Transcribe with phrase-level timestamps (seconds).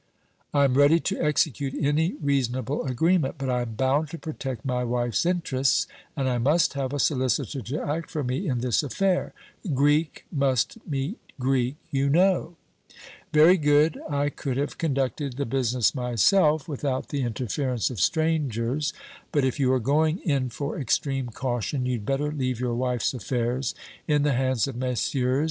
[0.51, 4.83] "I am ready to execute any reasonable agreement; but I am bound to protect my
[4.83, 5.85] wife's interests,
[6.17, 9.31] and I must have a solicitor to act for me in this affair.
[9.75, 12.55] Greek must meet Greek, you know."
[13.31, 13.99] "Very good.
[14.09, 18.93] I could have conducted the business myself without the interference of strangers;
[19.31, 23.75] but if you are going in for extreme caution, you'd better leave your wife's affairs
[24.07, 25.15] in the hands of Messrs.